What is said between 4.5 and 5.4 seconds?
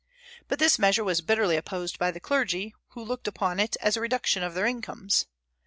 their incomes.